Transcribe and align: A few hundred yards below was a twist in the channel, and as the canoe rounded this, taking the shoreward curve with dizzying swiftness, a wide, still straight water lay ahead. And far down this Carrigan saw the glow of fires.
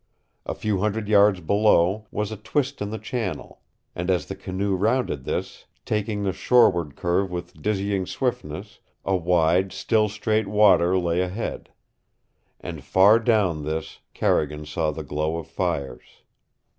A 0.47 0.55
few 0.55 0.79
hundred 0.79 1.07
yards 1.07 1.41
below 1.41 2.07
was 2.09 2.31
a 2.31 2.35
twist 2.35 2.81
in 2.81 2.89
the 2.89 2.97
channel, 2.97 3.61
and 3.95 4.09
as 4.09 4.25
the 4.25 4.35
canoe 4.35 4.73
rounded 4.75 5.25
this, 5.25 5.65
taking 5.85 6.23
the 6.23 6.33
shoreward 6.33 6.95
curve 6.95 7.29
with 7.29 7.61
dizzying 7.61 8.07
swiftness, 8.07 8.79
a 9.05 9.15
wide, 9.15 9.71
still 9.71 10.09
straight 10.09 10.47
water 10.47 10.97
lay 10.97 11.21
ahead. 11.21 11.69
And 12.59 12.83
far 12.83 13.19
down 13.19 13.63
this 13.63 13.99
Carrigan 14.15 14.65
saw 14.65 14.89
the 14.89 15.03
glow 15.03 15.37
of 15.37 15.45
fires. 15.47 16.07